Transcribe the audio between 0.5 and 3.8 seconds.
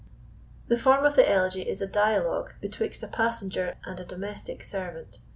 The form of the elegy is a dialogue betwixt a passenger